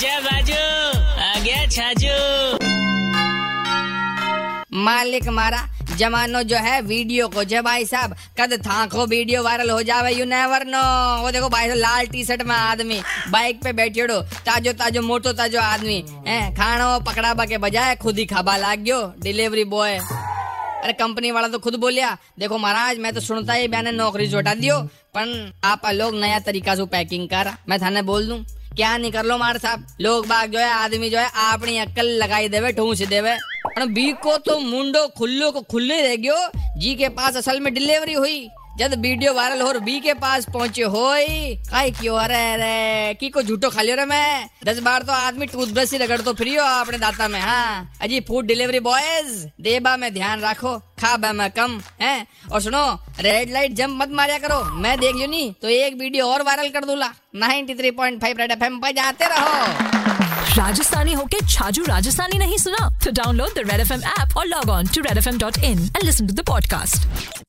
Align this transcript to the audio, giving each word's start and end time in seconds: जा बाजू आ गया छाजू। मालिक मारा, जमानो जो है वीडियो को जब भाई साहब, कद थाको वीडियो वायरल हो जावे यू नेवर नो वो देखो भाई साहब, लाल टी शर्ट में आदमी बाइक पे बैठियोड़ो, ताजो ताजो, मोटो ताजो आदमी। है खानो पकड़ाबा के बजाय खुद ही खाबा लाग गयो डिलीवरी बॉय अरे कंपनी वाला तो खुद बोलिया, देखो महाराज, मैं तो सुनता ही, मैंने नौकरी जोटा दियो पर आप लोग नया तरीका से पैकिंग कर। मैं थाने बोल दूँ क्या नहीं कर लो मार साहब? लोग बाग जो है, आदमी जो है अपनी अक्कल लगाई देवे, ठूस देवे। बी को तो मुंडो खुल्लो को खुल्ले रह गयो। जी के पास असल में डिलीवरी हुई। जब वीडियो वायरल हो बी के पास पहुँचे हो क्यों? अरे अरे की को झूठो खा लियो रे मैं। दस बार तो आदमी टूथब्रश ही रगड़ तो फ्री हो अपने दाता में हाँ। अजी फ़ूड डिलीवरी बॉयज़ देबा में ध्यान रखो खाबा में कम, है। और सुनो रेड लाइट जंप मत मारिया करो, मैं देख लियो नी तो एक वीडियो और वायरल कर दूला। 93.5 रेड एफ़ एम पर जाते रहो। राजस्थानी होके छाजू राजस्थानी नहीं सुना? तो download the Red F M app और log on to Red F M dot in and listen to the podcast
जा 0.00 0.18
बाजू 0.20 0.54
आ 0.54 1.32
गया 1.44 1.64
छाजू। 1.68 2.12
मालिक 4.80 5.26
मारा, 5.30 5.58
जमानो 5.98 6.42
जो 6.42 6.56
है 6.58 6.80
वीडियो 6.82 7.26
को 7.28 7.42
जब 7.44 7.64
भाई 7.64 7.84
साहब, 7.84 8.14
कद 8.38 8.52
थाको 8.66 9.04
वीडियो 9.06 9.42
वायरल 9.42 9.70
हो 9.70 9.82
जावे 9.82 10.12
यू 10.12 10.24
नेवर 10.24 10.64
नो 10.66 10.82
वो 11.22 11.30
देखो 11.30 11.48
भाई 11.48 11.66
साहब, 11.66 11.78
लाल 11.78 12.06
टी 12.06 12.24
शर्ट 12.24 12.42
में 12.42 12.54
आदमी 12.56 13.00
बाइक 13.30 13.62
पे 13.64 13.72
बैठियोड़ो, 13.72 14.20
ताजो 14.46 14.72
ताजो, 14.74 15.02
मोटो 15.02 15.32
ताजो 15.32 15.60
आदमी। 15.60 15.98
है 16.26 16.38
खानो 16.54 16.88
पकड़ाबा 17.04 17.44
के 17.44 17.58
बजाय 17.58 17.94
खुद 17.96 18.18
ही 18.18 18.24
खाबा 18.26 18.56
लाग 18.56 18.78
गयो 18.80 19.00
डिलीवरी 19.20 19.64
बॉय 19.66 19.98
अरे 19.98 20.92
कंपनी 20.94 21.30
वाला 21.30 21.48
तो 21.48 21.58
खुद 21.58 21.74
बोलिया, 21.76 22.16
देखो 22.38 22.58
महाराज, 22.58 22.98
मैं 22.98 23.12
तो 23.14 23.20
सुनता 23.20 23.52
ही, 23.52 23.68
मैंने 23.68 23.92
नौकरी 23.92 24.26
जोटा 24.28 24.54
दियो 24.54 24.80
पर 25.16 25.52
आप 25.64 25.86
लोग 25.92 26.14
नया 26.16 26.38
तरीका 26.40 26.74
से 26.74 26.84
पैकिंग 26.88 27.28
कर। 27.28 27.52
मैं 27.68 27.80
थाने 27.82 28.02
बोल 28.04 28.26
दूँ 28.28 28.44
क्या 28.76 28.96
नहीं 28.96 29.12
कर 29.12 29.24
लो 29.24 29.38
मार 29.38 29.58
साहब? 29.58 29.86
लोग 30.00 30.26
बाग 30.26 30.50
जो 30.50 30.58
है, 30.58 30.70
आदमी 30.70 31.10
जो 31.10 31.18
है 31.18 31.30
अपनी 31.52 31.78
अक्कल 31.78 32.06
लगाई 32.06 32.48
देवे, 32.48 32.72
ठूस 32.72 33.02
देवे। 33.02 33.36
बी 33.80 34.12
को 34.12 34.36
तो 34.36 34.58
मुंडो 34.58 35.06
खुल्लो 35.08 35.50
को 35.50 35.60
खुल्ले 35.60 36.00
रह 36.02 36.16
गयो। 36.16 36.50
जी 36.76 36.94
के 36.94 37.08
पास 37.08 37.36
असल 37.36 37.60
में 37.60 37.74
डिलीवरी 37.74 38.12
हुई। 38.12 38.48
जब 38.78 38.92
वीडियो 39.00 39.32
वायरल 39.34 39.60
हो 39.62 39.72
बी 39.80 39.98
के 40.00 40.12
पास 40.14 40.44
पहुँचे 40.52 40.82
हो 40.82 41.08
क्यों? 42.00 42.16
अरे 42.18 42.36
अरे 42.52 43.14
की 43.20 43.28
को 43.28 43.42
झूठो 43.42 43.70
खा 43.70 43.82
लियो 43.82 43.96
रे 43.96 44.04
मैं। 44.04 44.48
दस 44.64 44.78
बार 44.78 45.02
तो 45.02 45.12
आदमी 45.12 45.46
टूथब्रश 45.46 45.92
ही 45.92 45.98
रगड़ 45.98 46.20
तो 46.20 46.32
फ्री 46.34 46.54
हो 46.54 46.64
अपने 46.64 46.98
दाता 46.98 47.28
में 47.28 47.40
हाँ। 47.40 47.90
अजी 48.02 48.20
फ़ूड 48.20 48.46
डिलीवरी 48.46 48.80
बॉयज़ 48.80 49.44
देबा 49.62 49.96
में 49.96 50.12
ध्यान 50.14 50.40
रखो 50.40 50.76
खाबा 51.00 51.32
में 51.32 51.50
कम, 51.50 51.80
है। 52.00 52.26
और 52.52 52.60
सुनो 52.62 52.84
रेड 53.20 53.52
लाइट 53.52 53.72
जंप 53.72 54.02
मत 54.02 54.10
मारिया 54.12 54.38
करो, 54.38 54.62
मैं 54.64 54.98
देख 55.00 55.14
लियो 55.16 55.28
नी 55.28 55.54
तो 55.62 55.68
एक 55.68 55.98
वीडियो 56.00 56.26
और 56.26 56.42
वायरल 56.42 56.68
कर 56.68 56.84
दूला। 56.84 57.12
93.5 57.36 58.38
रेड 58.38 58.50
एफ़ 58.52 58.64
एम 58.64 58.78
पर 58.80 58.92
जाते 58.92 59.28
रहो। 59.34 59.98
राजस्थानी 60.56 61.12
होके 61.12 61.46
छाजू 61.48 61.84
राजस्थानी 61.84 62.38
नहीं 62.38 62.58
सुना? 62.58 62.88
तो 63.04 63.10
download 63.12 63.54
the 63.54 63.70
Red 63.70 63.80
F 63.80 63.92
M 63.92 64.02
app 64.18 64.36
और 64.36 64.46
log 64.46 64.70
on 64.70 64.86
to 64.94 65.00
Red 65.00 65.18
F 65.18 65.28
M 65.28 65.38
dot 65.38 65.58
in 65.58 65.78
and 65.78 66.02
listen 66.04 66.26
to 66.26 66.34
the 66.34 66.46
podcast 66.48 67.48